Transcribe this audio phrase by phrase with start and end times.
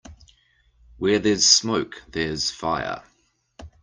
[0.97, 3.03] Where there's smoke there's fire.